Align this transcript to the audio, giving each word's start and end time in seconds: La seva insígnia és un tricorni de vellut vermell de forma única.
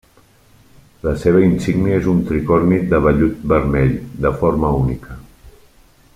La 1.07 1.11
seva 1.23 1.43
insígnia 1.47 1.99
és 2.01 2.07
un 2.13 2.23
tricorni 2.31 2.79
de 2.95 3.03
vellut 3.09 3.45
vermell 3.53 3.95
de 4.25 4.33
forma 4.41 4.73
única. 4.83 5.21